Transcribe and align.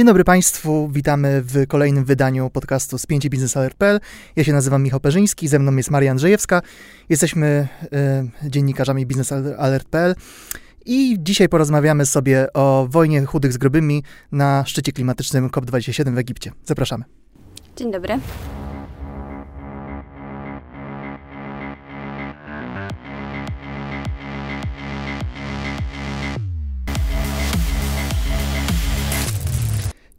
Dzień 0.00 0.06
dobry 0.06 0.24
Państwu, 0.24 0.88
witamy 0.88 1.42
w 1.42 1.66
kolejnym 1.66 2.04
wydaniu 2.04 2.50
podcastu 2.50 2.98
z 2.98 3.06
5 3.06 3.28
Biznes 3.28 3.56
Alert.pl. 3.56 4.00
Ja 4.36 4.44
się 4.44 4.52
nazywam 4.52 4.82
Michał 4.82 5.00
Perzyński, 5.00 5.48
ze 5.48 5.58
mną 5.58 5.76
jest 5.76 5.90
Maria 5.90 6.10
Andrzejewska. 6.10 6.62
Jesteśmy 7.08 7.68
y, 8.44 8.50
dziennikarzami 8.50 9.06
Biznes 9.06 9.32
Alert.pl 9.58 10.14
i 10.86 11.16
dzisiaj 11.18 11.48
porozmawiamy 11.48 12.06
sobie 12.06 12.52
o 12.52 12.86
wojnie 12.90 13.24
chudych 13.24 13.52
z 13.52 13.58
grubymi 13.58 14.02
na 14.32 14.64
szczycie 14.66 14.92
klimatycznym 14.92 15.48
COP27 15.48 16.14
w 16.14 16.18
Egipcie. 16.18 16.52
Zapraszamy. 16.64 17.04
Dzień 17.76 17.92
dobry. 17.92 18.20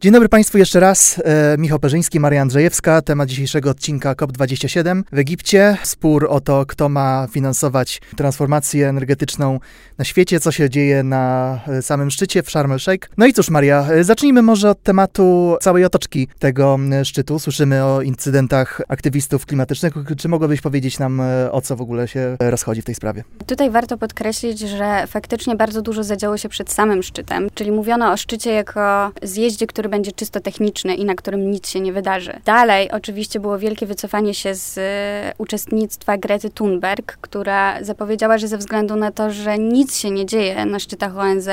Dzień 0.01 0.13
dobry 0.13 0.29
Państwu 0.29 0.57
jeszcze 0.57 0.79
raz. 0.79 1.21
E, 1.25 1.57
Michał 1.57 1.79
Perzyński, 1.79 2.19
Maria 2.19 2.41
Andrzejewska. 2.41 3.01
Temat 3.01 3.29
dzisiejszego 3.29 3.69
odcinka 3.69 4.13
COP27 4.13 5.03
w 5.11 5.17
Egipcie. 5.17 5.77
Spór 5.83 6.27
o 6.29 6.39
to, 6.39 6.65
kto 6.65 6.89
ma 6.89 7.27
finansować 7.31 8.01
transformację 8.17 8.89
energetyczną 8.89 9.59
na 9.97 10.05
świecie, 10.05 10.39
co 10.39 10.51
się 10.51 10.69
dzieje 10.69 11.03
na 11.03 11.59
e, 11.67 11.81
samym 11.81 12.11
szczycie 12.11 12.43
w 12.43 12.49
Sharm 12.49 12.71
el-Sheikh. 12.71 13.09
No 13.17 13.25
i 13.25 13.33
cóż, 13.33 13.49
Maria, 13.49 13.87
e, 13.91 14.03
zacznijmy 14.03 14.41
może 14.41 14.69
od 14.69 14.83
tematu 14.83 15.57
całej 15.61 15.85
otoczki 15.85 16.27
tego 16.39 16.79
szczytu. 17.03 17.39
Słyszymy 17.39 17.85
o 17.85 18.01
incydentach 18.01 18.81
aktywistów 18.87 19.45
klimatycznych. 19.45 19.93
Czy 20.17 20.27
mogłabyś 20.27 20.61
powiedzieć 20.61 20.99
nam, 20.99 21.21
o 21.51 21.61
co 21.61 21.75
w 21.75 21.81
ogóle 21.81 22.07
się 22.07 22.37
rozchodzi 22.39 22.81
w 22.81 22.85
tej 22.85 22.95
sprawie? 22.95 23.23
Tutaj 23.47 23.69
warto 23.69 23.97
podkreślić, 23.97 24.59
że 24.59 25.07
faktycznie 25.07 25.55
bardzo 25.55 25.81
dużo 25.81 26.03
zadziało 26.03 26.37
się 26.37 26.49
przed 26.49 26.71
samym 26.71 27.03
szczytem, 27.03 27.47
czyli 27.53 27.71
mówiono 27.71 28.11
o 28.11 28.17
szczycie 28.17 28.51
jako 28.51 29.11
zjeździe, 29.23 29.67
który 29.67 29.90
będzie 29.91 30.11
czysto 30.11 30.39
techniczny 30.39 30.95
i 30.95 31.05
na 31.05 31.15
którym 31.15 31.51
nic 31.51 31.69
się 31.69 31.79
nie 31.79 31.93
wydarzy. 31.93 32.33
Dalej 32.45 32.91
oczywiście 32.91 33.39
było 33.39 33.59
wielkie 33.59 33.85
wycofanie 33.85 34.33
się 34.33 34.55
z 34.55 34.77
e, 34.77 35.33
uczestnictwa 35.37 36.17
Grety 36.17 36.49
Thunberg, 36.49 37.17
która 37.21 37.83
zapowiedziała, 37.83 38.37
że 38.37 38.47
ze 38.47 38.57
względu 38.57 38.95
na 38.95 39.11
to, 39.11 39.31
że 39.31 39.57
nic 39.57 39.97
się 39.97 40.11
nie 40.11 40.25
dzieje 40.25 40.65
na 40.65 40.79
szczytach 40.79 41.17
ONZ 41.17 41.49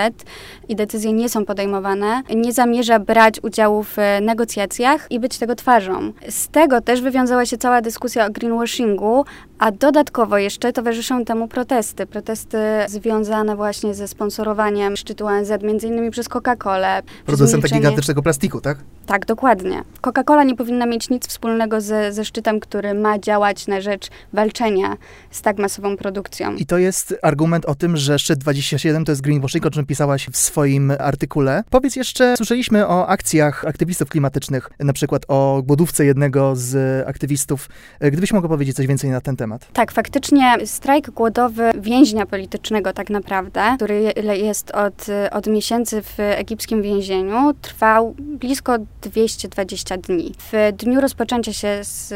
i 0.69 0.77
decyzje 0.77 1.13
nie 1.13 1.29
są 1.29 1.45
podejmowane, 1.45 2.23
nie 2.35 2.53
zamierza 2.53 2.99
brać 2.99 3.35
udziału 3.43 3.83
w 3.83 3.99
e, 3.99 4.21
negocjacjach 4.21 5.07
i 5.11 5.21
być 5.21 5.39
tego 5.39 5.55
twarzą. 5.55 6.13
Z 6.29 6.49
tego 6.49 6.81
też 6.81 7.01
wywiązała 7.01 7.47
się 7.47 7.59
cała 7.59 7.81
dyskusja 7.81 8.27
o 8.27 8.31
greenwashingu, 8.31 9.25
a 9.59 9.73
dodatkowo 9.73 10.39
jeszcze 10.39 10.73
towarzyszą 10.73 11.25
temu 11.25 11.49
protesty. 11.49 12.07
Protesty 12.07 12.59
związane 12.89 13.57
właśnie 13.57 13.95
ze 13.95 14.09
sponsorowaniem 14.09 14.97
szczytu 14.97 15.27
ONZ, 15.27 15.51
między 15.63 15.87
innymi 15.87 16.11
przez 16.11 16.29
Coca-Colę. 16.29 17.03
Producenta 17.27 17.69
gigantycznego 17.69 18.23
plastiku, 18.23 18.61
tak? 18.61 18.79
Tak, 19.07 19.27
dokładnie. 19.27 19.83
Coca-Cola 20.03 20.47
nie 20.47 20.57
powinna 20.57 20.87
mieć 20.87 21.11
nic 21.11 21.29
wspólnego 21.29 21.81
ze, 21.81 22.13
ze 22.13 22.25
szczytem, 22.25 22.61
który 22.61 22.95
ma 22.95 23.19
działać 23.19 23.67
na 23.67 23.81
rzecz 23.81 24.09
walczenia 24.33 24.97
z 25.31 25.43
tak 25.43 25.59
masową 25.59 25.97
produkcją. 25.97 26.55
I 26.55 26.67
to 26.67 26.79
jest 26.79 27.15
argument 27.23 27.67
o 27.67 27.75
tym, 27.75 27.97
że 27.97 28.19
szczyt 28.19 28.39
27 28.39 29.05
to 29.05 29.13
jest 29.13 29.23
greenwashing, 29.23 29.67
o 29.67 29.71
czym 29.71 29.87
pisałaś 29.87 30.29
w 30.33 30.37
swoim 30.37 30.93
artykule. 30.99 31.65
Powiedz 31.71 31.97
jeszcze, 31.97 32.37
słyszeliśmy 32.37 32.87
o 32.87 33.09
akcjach 33.09 33.65
aktywistów 33.65 34.09
klimatycznych, 34.09 34.71
na 34.81 34.93
przykład 34.93 35.23
o 35.29 35.63
głodówce 35.67 36.05
jednego 36.05 36.57
z 36.57 37.09
aktywistów. 37.09 37.69
Gdybyś 38.01 38.33
mogła 38.33 38.49
powiedzieć 38.49 38.77
coś 38.77 38.87
więcej 38.87 39.11
na 39.11 39.21
ten 39.21 39.37
temat. 39.37 39.48
Tak, 39.73 39.93
faktycznie 39.93 40.57
strajk 40.65 41.11
głodowy 41.11 41.71
więźnia 41.79 42.27
politycznego 42.27 42.93
tak 42.93 43.11
naprawdę, 43.11 43.63
który 43.77 44.13
jest 44.35 44.71
od, 44.71 45.07
od 45.31 45.47
miesięcy 45.47 46.03
w 46.03 46.15
egipskim 46.19 46.83
więzieniu, 46.83 47.53
trwał 47.63 48.15
blisko 48.19 48.77
220 49.03 49.97
dni. 49.97 50.33
W 50.53 50.73
dniu 50.77 51.01
rozpoczęcia 51.01 51.53
się 51.53 51.79
z 51.83 52.15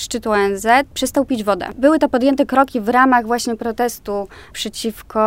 szczytu 0.00 0.30
ONZ 0.30 0.66
przestał 0.94 1.24
pić 1.24 1.44
wodę. 1.44 1.66
Były 1.78 1.98
to 1.98 2.08
podjęte 2.08 2.46
kroki 2.46 2.80
w 2.80 2.88
ramach 2.88 3.26
właśnie 3.26 3.56
protestu 3.56 4.28
przeciwko 4.52 5.20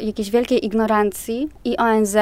jakiejś 0.00 0.30
wielkiej 0.30 0.64
ignorancji 0.66 1.48
i 1.64 1.76
ONZ, 1.76 2.16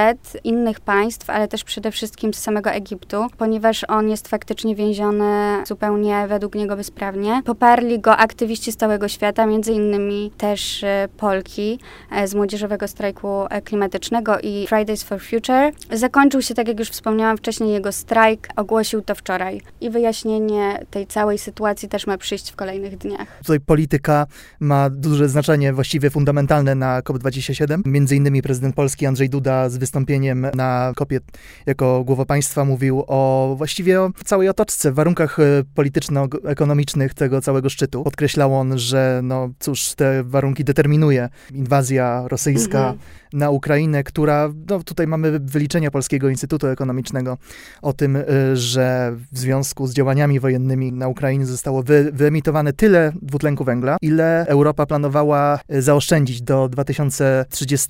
innych 0.44 0.80
państw, 0.80 1.30
ale 1.30 1.48
też 1.48 1.64
przede 1.64 1.90
wszystkim 1.90 2.34
z 2.34 2.38
samego 2.38 2.70
Egiptu, 2.70 3.26
ponieważ 3.38 3.84
on 3.88 4.08
jest 4.08 4.28
faktycznie 4.28 4.74
więziony 4.74 5.62
zupełnie 5.66 6.26
według 6.28 6.54
niego 6.54 6.76
bezprawnie. 6.76 7.42
Poparli 7.44 8.00
go 8.00 8.16
aktywiści 8.16 8.72
z 8.72 8.76
całego 8.80 9.08
świata, 9.08 9.46
między 9.46 9.72
innymi 9.72 10.30
też 10.38 10.84
e, 10.84 11.08
Polki 11.16 11.78
e, 12.10 12.28
z 12.28 12.34
Młodzieżowego 12.34 12.88
Strajku 12.88 13.28
Klimatycznego 13.64 14.40
i 14.42 14.66
Fridays 14.68 15.02
for 15.02 15.20
Future. 15.22 15.72
Zakończył 15.92 16.42
się, 16.42 16.54
tak 16.54 16.68
jak 16.68 16.78
już 16.78 16.88
wspomniałam 16.88 17.36
wcześniej, 17.36 17.72
jego 17.72 17.92
strajk 17.92 18.48
ogłosił 18.56 19.02
to 19.02 19.14
wczoraj 19.14 19.60
i 19.80 19.90
wyjaśnienie 19.90 20.86
tej 20.90 21.06
całej 21.06 21.38
sytuacji 21.38 21.88
też 21.88 22.06
ma 22.06 22.18
przyjść 22.18 22.50
w 22.50 22.56
kolejnych 22.56 22.98
dniach. 22.98 23.38
Tutaj 23.38 23.60
polityka 23.60 24.26
ma 24.60 24.90
duże 24.90 25.28
znaczenie, 25.28 25.72
właściwie 25.72 26.10
fundamentalne 26.10 26.74
na 26.74 27.00
COP27. 27.00 27.82
Między 27.84 28.16
innymi 28.16 28.42
prezydent 28.42 28.74
Polski 28.74 29.06
Andrzej 29.06 29.30
Duda 29.30 29.68
z 29.68 29.76
wystąpieniem 29.76 30.46
na 30.54 30.92
COPie 30.96 31.20
jako 31.66 32.04
głowa 32.04 32.24
państwa 32.24 32.64
mówił 32.64 33.04
o 33.06 33.54
właściwie 33.58 34.00
o 34.00 34.10
całej 34.24 34.48
otoczce, 34.48 34.92
warunkach 34.92 35.38
e, 35.38 35.42
polityczno-ekonomicznych 35.74 37.14
tego 37.14 37.40
całego 37.40 37.68
szczytu. 37.68 38.04
Podkreślał 38.04 38.54
on, 38.54 38.69
że 38.78 39.20
no 39.22 39.50
cóż, 39.58 39.94
te 39.94 40.22
warunki 40.24 40.64
determinuje 40.64 41.28
inwazja 41.54 42.28
rosyjska 42.28 42.78
mhm. 42.78 42.98
na 43.32 43.50
Ukrainę, 43.50 44.04
która, 44.04 44.52
no 44.68 44.82
tutaj 44.82 45.06
mamy 45.06 45.38
wyliczenia 45.38 45.90
Polskiego 45.90 46.28
Instytutu 46.28 46.66
Ekonomicznego 46.66 47.38
o 47.82 47.92
tym, 47.92 48.16
Y, 48.30 48.56
że 48.56 49.16
w 49.32 49.38
związku 49.38 49.86
z 49.86 49.94
działaniami 49.94 50.40
wojennymi 50.40 50.92
na 50.92 51.08
Ukrainie 51.08 51.46
zostało 51.46 51.82
wy, 51.82 52.10
wyemitowane 52.12 52.72
tyle 52.72 53.12
dwutlenku 53.22 53.64
węgla, 53.64 53.96
ile 54.02 54.46
Europa 54.48 54.86
planowała 54.86 55.60
y, 55.74 55.82
zaoszczędzić 55.82 56.42
do 56.42 56.68
2030 56.68 57.88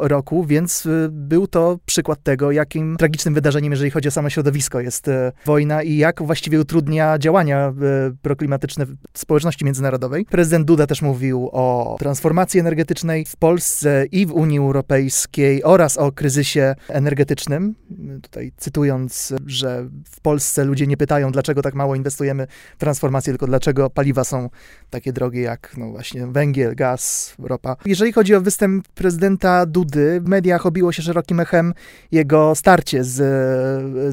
roku, 0.00 0.44
więc 0.44 0.86
y, 0.86 1.08
był 1.10 1.46
to 1.46 1.78
przykład 1.86 2.22
tego, 2.22 2.50
jakim 2.50 2.96
tragicznym 2.96 3.34
wydarzeniem, 3.34 3.72
jeżeli 3.72 3.90
chodzi 3.90 4.08
o 4.08 4.10
samo 4.10 4.30
środowisko, 4.30 4.80
jest 4.80 5.10
wojna 5.46 5.82
i 5.82 5.96
jak 5.96 6.22
właściwie 6.22 6.60
utrudnia 6.60 7.18
działania 7.18 7.74
proklimatyczne 8.22 8.86
społeczności 9.14 9.64
międzynarodowej. 9.64 10.15
Prezydent 10.24 10.66
Duda 10.66 10.86
też 10.86 11.02
mówił 11.02 11.48
o 11.52 11.96
transformacji 11.98 12.60
energetycznej 12.60 13.24
w 13.24 13.36
Polsce 13.36 14.06
i 14.12 14.26
w 14.26 14.32
Unii 14.32 14.58
Europejskiej 14.58 15.64
oraz 15.64 15.96
o 15.96 16.12
kryzysie 16.12 16.74
energetycznym. 16.88 17.74
Tutaj 18.22 18.52
cytując, 18.56 19.34
że 19.46 19.88
w 20.10 20.20
Polsce 20.20 20.64
ludzie 20.64 20.86
nie 20.86 20.96
pytają, 20.96 21.32
dlaczego 21.32 21.62
tak 21.62 21.74
mało 21.74 21.94
inwestujemy 21.94 22.46
w 22.76 22.80
transformację, 22.80 23.32
tylko 23.32 23.46
dlaczego 23.46 23.90
paliwa 23.90 24.24
są 24.24 24.50
takie 24.90 25.12
drogie 25.12 25.40
jak 25.40 25.74
no 25.76 25.90
właśnie 25.90 26.26
węgiel, 26.26 26.74
gaz, 26.74 27.34
ropa. 27.38 27.76
Jeżeli 27.84 28.12
chodzi 28.12 28.34
o 28.34 28.40
występ 28.40 28.88
prezydenta 28.88 29.66
Dudy, 29.66 30.20
w 30.20 30.28
mediach 30.28 30.66
obiło 30.66 30.92
się 30.92 31.02
szerokim 31.02 31.40
echem 31.40 31.74
jego 32.12 32.54
starcie 32.54 33.04
z, 33.04 33.14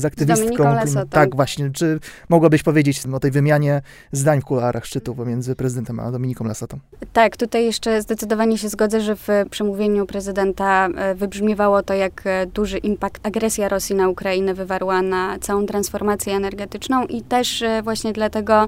z 0.02 0.06
aktywistką. 0.06 0.76
Z 0.86 1.10
tak, 1.10 1.36
właśnie. 1.36 1.70
Czy 1.72 2.00
mogłabyś 2.30 2.64
powiedzieć 2.64 3.04
o 3.14 3.20
tej 3.20 3.32
wymianie 3.32 3.82
zdań 4.12 4.42
w 4.42 4.46
kuluarach 4.46 4.86
szczytu 4.86 5.16
pomiędzy 5.16 5.56
prezydentem 5.56 5.93
a 6.00 6.12
Dominiką 6.12 6.46
Lasotą? 6.46 6.80
Tak, 7.14 7.38
tutaj 7.38 7.66
jeszcze 7.66 8.02
zdecydowanie 8.02 8.58
się 8.58 8.70
zgodzę, 8.70 9.02
że 9.02 9.16
w 9.16 9.28
przemówieniu 9.50 10.06
prezydenta 10.06 10.88
e, 10.88 11.16
wybrzmiewało 11.16 11.84
to, 11.84 11.94
jak 11.94 12.22
e, 12.26 12.46
duży 12.46 12.78
impact 12.78 13.28
agresja 13.28 13.70
Rosji 13.70 13.96
na 13.96 14.10
Ukrainę 14.10 14.54
wywarła 14.54 15.02
na 15.02 15.40
całą 15.40 15.66
transformację 15.66 16.36
energetyczną 16.36 17.06
i 17.06 17.22
też 17.22 17.62
e, 17.62 17.82
właśnie 17.84 18.14
dlatego 18.14 18.68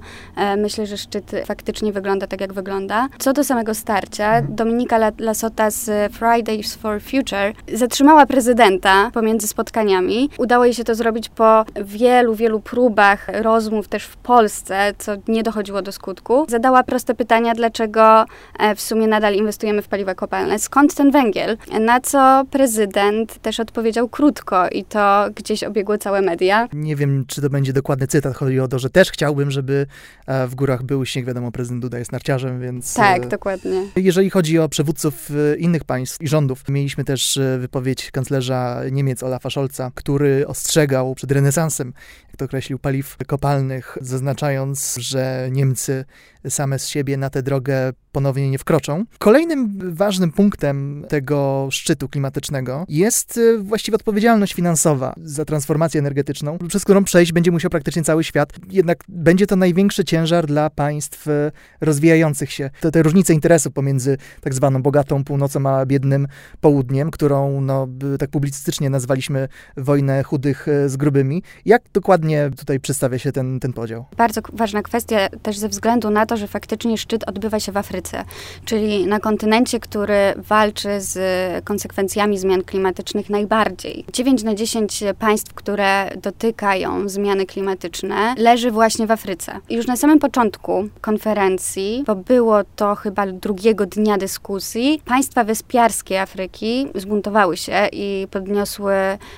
myślę, 0.57 0.85
że 0.85 0.97
szczyt 0.97 1.31
faktycznie 1.45 1.93
wygląda 1.93 2.27
tak, 2.27 2.41
jak 2.41 2.53
wygląda. 2.53 3.07
Co 3.19 3.33
do 3.33 3.43
samego 3.43 3.73
starcia, 3.73 4.41
Dominika 4.41 5.11
Lasota 5.19 5.71
z 5.71 6.13
Fridays 6.13 6.75
for 6.75 7.01
Future 7.01 7.77
zatrzymała 7.77 8.25
prezydenta 8.25 9.11
pomiędzy 9.13 9.47
spotkaniami. 9.47 10.29
Udało 10.37 10.65
jej 10.65 10.73
się 10.73 10.83
to 10.83 10.95
zrobić 10.95 11.29
po 11.29 11.65
wielu, 11.85 12.35
wielu 12.35 12.59
próbach 12.59 13.27
rozmów 13.41 13.87
też 13.87 14.05
w 14.05 14.17
Polsce, 14.17 14.93
co 14.97 15.11
nie 15.27 15.43
dochodziło 15.43 15.81
do 15.81 15.91
skutku. 15.91 16.45
Zadała 16.49 16.83
proste 16.83 17.14
pytania, 17.15 17.53
dlaczego 17.53 18.25
e, 18.59 18.75
w 18.75 18.81
sumie 18.81 19.07
nadal 19.07 19.33
inwestujemy 19.33 19.81
w 19.81 19.87
paliwa 19.87 20.15
kopalne. 20.15 20.59
Skąd 20.59 20.95
ten 20.95 21.11
węgiel? 21.11 21.57
Na 21.79 22.01
co 22.01 22.43
prezydent 22.51 23.39
też 23.39 23.59
odpowiedział 23.59 24.09
krótko 24.09 24.69
i 24.69 24.83
to 24.83 25.25
gdzieś 25.35 25.63
obiegło 25.63 25.97
całe 25.97 26.21
media. 26.21 26.67
Nie 26.73 26.95
wiem, 26.95 27.25
czy 27.27 27.41
to 27.41 27.49
będzie 27.49 27.73
dokładny 27.73 28.07
cytat. 28.07 28.35
Chodzi 28.35 28.59
o 28.59 28.67
to, 28.67 28.79
że 28.79 28.89
też 28.89 29.11
chciałbym, 29.11 29.51
żeby 29.51 29.87
e, 30.27 30.47
w 30.47 30.55
górach 30.55 30.83
był 30.83 31.05
śnieg. 31.05 31.25
Wiadomo, 31.25 31.51
prezydent 31.51 31.81
Duda 31.81 31.99
jest 31.99 32.11
narciarzem, 32.11 32.61
więc... 32.61 32.93
Tak, 32.93 33.23
e, 33.23 33.27
dokładnie. 33.27 33.81
Jeżeli 33.95 34.29
chodzi 34.29 34.59
o 34.59 34.69
przywódców 34.69 35.29
innych 35.57 35.83
państw 35.83 36.21
i 36.21 36.27
rządów, 36.27 36.69
mieliśmy 36.69 37.03
też 37.03 37.39
wypowiedź 37.59 38.11
kanclerza 38.11 38.81
Niemiec 38.91 39.23
Olafa 39.23 39.49
Scholza, 39.49 39.91
który 39.95 40.47
ostrzegał 40.47 41.15
przed 41.15 41.31
renesansem 41.31 41.93
to 42.37 42.45
określił, 42.45 42.79
paliw 42.79 43.17
kopalnych, 43.27 43.97
zaznaczając, 44.01 44.95
że 44.99 45.49
Niemcy 45.51 46.05
same 46.49 46.79
z 46.79 46.87
siebie 46.87 47.17
na 47.17 47.29
tę 47.29 47.43
drogę 47.43 47.93
ponownie 48.15 48.49
nie 48.49 48.57
wkroczą. 48.57 49.05
Kolejnym 49.19 49.79
ważnym 49.95 50.31
punktem 50.31 51.05
tego 51.09 51.67
szczytu 51.71 52.09
klimatycznego 52.09 52.85
jest 52.89 53.37
e, 53.37 53.57
właściwie 53.57 53.95
odpowiedzialność 53.95 54.53
finansowa 54.53 55.13
za 55.17 55.45
transformację 55.45 55.99
energetyczną, 55.99 56.57
przez 56.67 56.83
którą 56.83 57.03
przejść 57.03 57.31
będzie 57.31 57.51
musiał 57.51 57.71
praktycznie 57.71 58.03
cały 58.03 58.23
świat. 58.23 58.53
Jednak 58.69 59.03
będzie 59.07 59.47
to 59.47 59.55
największy 59.55 60.05
ciężar 60.05 60.47
dla 60.47 60.69
państw 60.69 61.27
e, 61.27 61.51
rozwijających 61.81 62.51
się. 62.51 62.69
Te, 62.79 62.91
te 62.91 63.03
różnice 63.03 63.33
interesów 63.33 63.73
pomiędzy 63.73 64.17
tak 64.41 64.53
zwaną 64.53 64.81
bogatą 64.81 65.23
północą 65.23 65.69
a 65.69 65.85
biednym 65.85 66.27
południem, 66.61 67.11
którą 67.11 67.61
no, 67.61 67.87
tak 68.19 68.29
publicystycznie 68.29 68.89
nazwaliśmy 68.89 69.47
wojnę 69.77 70.23
chudych 70.23 70.67
e, 70.67 70.89
z 70.89 70.97
grubymi. 70.97 71.43
Jak 71.65 71.81
dokładnie 71.93 72.49
tutaj 72.57 72.79
przedstawia 72.79 73.19
się 73.19 73.31
ten, 73.31 73.59
ten 73.59 73.73
podział? 73.73 74.05
Bardzo 74.17 74.41
ważna 74.53 74.81
kwestia 74.81 75.29
też 75.29 75.57
ze 75.57 75.69
względu 75.69 76.09
na 76.09 76.25
to, 76.25 76.37
że 76.37 76.47
faktycznie 76.47 76.97
szczyt 76.97 77.23
odbywa 77.27 77.59
się 77.59 77.71
w 77.71 77.77
Afryce, 77.77 78.04
czyli 78.65 79.07
na 79.07 79.19
kontynencie, 79.19 79.79
który 79.79 80.33
walczy 80.37 80.89
z 81.01 81.15
konsekwencjami 81.65 82.37
zmian 82.37 82.63
klimatycznych 82.63 83.29
najbardziej. 83.29 84.05
9 84.13 84.43
na 84.43 84.55
10 84.55 85.03
państw, 85.19 85.53
które 85.53 86.09
dotykają 86.21 87.09
zmiany 87.09 87.45
klimatyczne, 87.45 88.35
leży 88.37 88.71
właśnie 88.71 89.07
w 89.07 89.11
Afryce. 89.11 89.59
I 89.69 89.75
już 89.75 89.87
na 89.87 89.95
samym 89.95 90.19
początku 90.19 90.87
konferencji, 91.01 92.03
bo 92.07 92.15
było 92.15 92.57
to 92.75 92.95
chyba 92.95 93.27
drugiego 93.27 93.85
dnia 93.85 94.17
dyskusji, 94.17 95.01
państwa 95.05 95.43
wyspiarskie 95.43 96.21
Afryki 96.21 96.87
zbuntowały 96.95 97.57
się 97.57 97.87
i 97.91 98.27
podniosły, 98.31 98.95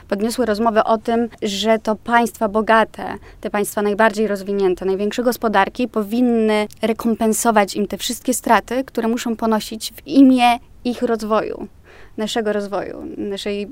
podniosły 0.07 0.45
rozmowę 0.45 0.83
o 0.83 0.97
tym, 0.97 1.29
że 1.41 1.79
to 1.79 1.95
państwa 1.95 2.47
bogate, 2.49 3.17
te 3.41 3.49
państwa 3.49 3.81
najbardziej 3.81 4.27
rozwinięte, 4.27 4.85
największe 4.85 5.23
gospodarki 5.23 5.87
powinny 5.87 6.67
rekompensować 6.81 7.75
im 7.75 7.87
te 7.87 7.97
wszystkie 7.97 8.33
straty, 8.33 8.56
które 8.86 9.07
muszą 9.07 9.36
ponosić 9.36 9.94
w 9.95 10.07
imię 10.07 10.59
ich 10.83 11.01
rozwoju 11.01 11.68
naszego 12.17 12.53
rozwoju, 12.53 13.03
naszej 13.17 13.63
e, 13.63 13.67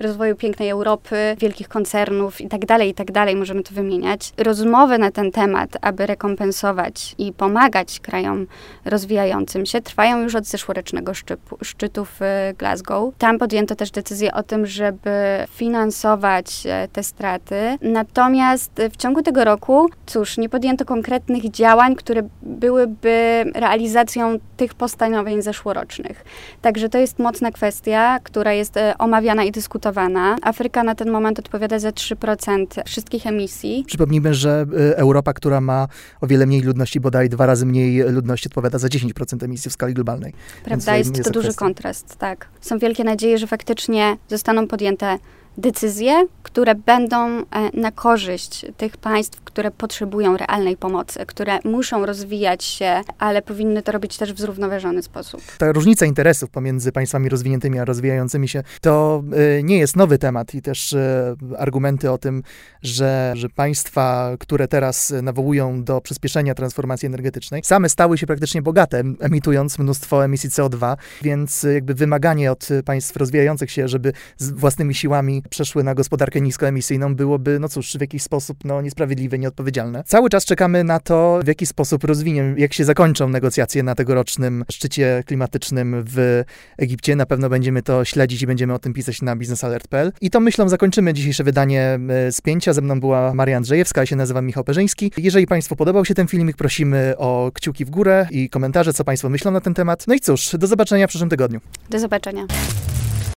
rozwoju 0.00 0.36
pięknej 0.36 0.68
Europy, 0.68 1.36
wielkich 1.38 1.68
koncernów 1.68 2.40
itd., 2.40 2.66
tak 2.66 2.82
itd., 2.82 3.12
tak 3.12 3.36
możemy 3.36 3.62
to 3.62 3.74
wymieniać. 3.74 4.32
Rozmowy 4.36 4.98
na 4.98 5.10
ten 5.10 5.30
temat, 5.30 5.70
aby 5.80 6.06
rekompensować 6.06 7.14
i 7.18 7.32
pomagać 7.32 8.00
krajom 8.00 8.46
rozwijającym 8.84 9.66
się, 9.66 9.80
trwają 9.80 10.22
już 10.22 10.34
od 10.34 10.44
zeszłorocznego 10.44 11.14
szczytu, 11.14 11.58
szczytu 11.62 12.04
w 12.04 12.20
Glasgow. 12.58 13.14
Tam 13.18 13.38
podjęto 13.38 13.74
też 13.74 13.90
decyzję 13.90 14.34
o 14.34 14.42
tym, 14.42 14.66
żeby 14.66 15.10
finansować 15.48 16.66
e, 16.66 16.88
te 16.92 17.02
straty. 17.02 17.78
Natomiast 17.80 18.72
w 18.92 18.96
ciągu 18.96 19.22
tego 19.22 19.44
roku, 19.44 19.88
cóż, 20.06 20.38
nie 20.38 20.48
podjęto 20.48 20.84
konkretnych 20.84 21.50
działań, 21.50 21.96
które 21.96 22.22
byłyby 22.42 23.44
realizacją 23.54 24.38
tych 24.56 24.74
postanowień 24.74 25.42
zeszłorocznych. 25.42 26.24
Także 26.62 26.88
to 26.88 26.98
jest 26.98 27.18
mocna 27.18 27.50
kwestia 27.50 27.89
kwestia, 27.90 28.20
która 28.24 28.52
jest 28.52 28.76
e, 28.76 28.98
omawiana 28.98 29.44
i 29.44 29.52
dyskutowana. 29.52 30.36
Afryka 30.42 30.84
na 30.84 30.94
ten 30.94 31.10
moment 31.10 31.38
odpowiada 31.38 31.78
za 31.78 31.90
3% 31.90 32.66
wszystkich 32.86 33.26
emisji. 33.26 33.84
Przypomnijmy, 33.86 34.34
że 34.34 34.66
e, 34.92 34.96
Europa, 34.96 35.32
która 35.32 35.60
ma 35.60 35.88
o 36.20 36.26
wiele 36.26 36.46
mniej 36.46 36.62
ludności, 36.62 37.00
bodaj 37.00 37.28
dwa 37.28 37.46
razy 37.46 37.66
mniej 37.66 38.02
ludności, 38.02 38.48
odpowiada 38.48 38.78
za 38.78 38.88
10% 38.88 39.44
emisji 39.44 39.70
w 39.70 39.74
skali 39.74 39.94
globalnej. 39.94 40.32
Prawda, 40.64 40.96
jest, 40.96 41.16
jest 41.16 41.24
to 41.24 41.30
duży 41.30 41.48
kwestia. 41.48 41.64
kontrast, 41.64 42.16
tak. 42.16 42.48
Są 42.60 42.78
wielkie 42.78 43.04
nadzieje, 43.04 43.38
że 43.38 43.46
faktycznie 43.46 44.16
zostaną 44.28 44.66
podjęte 44.66 45.18
decyzje, 45.60 46.26
które 46.42 46.74
będą 46.74 47.38
e, 47.38 47.44
na 47.74 47.92
korzyść 47.92 48.66
tych 48.76 48.96
państw, 48.96 49.40
które 49.44 49.70
potrzebują 49.70 50.36
realnej 50.36 50.76
pomocy, 50.76 51.26
które 51.26 51.58
muszą 51.64 52.06
rozwijać 52.06 52.64
się, 52.64 53.00
ale 53.18 53.42
powinny 53.42 53.82
to 53.82 53.92
robić 53.92 54.16
też 54.16 54.32
w 54.32 54.38
zrównoważony 54.38 55.02
sposób. 55.02 55.40
Ta 55.58 55.72
różnica 55.72 56.06
interesów 56.06 56.50
pomiędzy 56.50 56.92
państwami 56.92 57.28
rozwiniętymi 57.28 57.78
a 57.78 57.84
rozwijającymi 57.84 58.48
się 58.48 58.62
to 58.80 59.22
e, 59.58 59.62
nie 59.62 59.78
jest 59.78 59.96
nowy 59.96 60.18
temat 60.18 60.54
i 60.54 60.62
też 60.62 60.92
e, 60.92 61.36
argumenty 61.58 62.10
o 62.10 62.18
tym, 62.18 62.42
że, 62.82 63.32
że 63.36 63.48
państwa, 63.48 64.36
które 64.38 64.68
teraz 64.68 65.12
nawołują 65.22 65.84
do 65.84 66.00
przyspieszenia 66.00 66.54
transformacji 66.54 67.06
energetycznej, 67.06 67.62
same 67.64 67.88
stały 67.88 68.18
się 68.18 68.26
praktycznie 68.26 68.62
bogate, 68.62 69.02
emitując 69.20 69.78
mnóstwo 69.78 70.24
emisji 70.24 70.50
CO2, 70.50 70.96
więc 71.22 71.62
jakby 71.62 71.94
wymaganie 71.94 72.52
od 72.52 72.68
państw 72.84 73.16
rozwijających 73.16 73.70
się, 73.70 73.88
żeby 73.88 74.12
własnymi 74.40 74.94
siłami 74.94 75.42
przeszły 75.50 75.84
na 75.84 75.94
gospodarkę 75.94 76.40
niskoemisyjną, 76.40 77.14
byłoby, 77.14 77.58
no 77.60 77.68
cóż, 77.68 77.92
w 77.92 78.00
jakiś 78.00 78.22
sposób 78.22 78.64
no, 78.64 78.82
niesprawiedliwe, 78.82 79.38
nieodpowiedzialne. 79.38 80.04
Cały 80.06 80.30
czas 80.30 80.44
czekamy 80.44 80.84
na 80.84 81.00
to, 81.00 81.40
w 81.44 81.46
jaki 81.46 81.66
sposób 81.66 82.04
rozwinie, 82.04 82.54
jak 82.56 82.72
się 82.72 82.84
zakończą 82.84 83.28
negocjacje 83.28 83.82
na 83.82 83.94
tegorocznym 83.94 84.64
szczycie 84.70 85.22
klimatycznym 85.26 86.04
w 86.06 86.42
Egipcie. 86.78 87.16
Na 87.16 87.26
pewno 87.26 87.48
będziemy 87.48 87.82
to 87.82 88.04
śledzić 88.04 88.42
i 88.42 88.46
będziemy 88.46 88.74
o 88.74 88.78
tym 88.78 88.92
pisać 88.92 89.22
na 89.22 89.36
biznesalert.pl. 89.36 90.12
I 90.20 90.30
to 90.30 90.40
myślą 90.40 90.68
zakończymy 90.68 91.14
dzisiejsze 91.14 91.44
wydanie 91.44 91.98
e, 92.08 92.32
spięcia. 92.32 92.72
Ze 92.72 92.80
mną 92.80 93.00
była 93.00 93.34
Maria 93.34 93.56
Andrzejewska, 93.56 94.00
ja 94.00 94.06
się 94.06 94.16
nazywam 94.16 94.46
Michał 94.46 94.64
Perzyński. 94.64 95.12
Jeżeli 95.16 95.46
Państwu 95.46 95.76
podobał 95.76 96.04
się 96.04 96.14
ten 96.14 96.26
filmik, 96.26 96.56
prosimy 96.56 97.14
o 97.18 97.50
kciuki 97.54 97.84
w 97.84 97.90
górę 97.90 98.26
i 98.30 98.50
komentarze, 98.50 98.92
co 98.92 99.04
Państwo 99.04 99.28
myślą 99.28 99.50
na 99.50 99.60
ten 99.60 99.74
temat. 99.74 100.06
No 100.06 100.14
i 100.14 100.20
cóż, 100.20 100.50
do 100.58 100.66
zobaczenia 100.66 101.06
w 101.06 101.10
przyszłym 101.10 101.30
tygodniu. 101.30 101.60
Do 101.90 101.98
zobaczenia. 101.98 102.46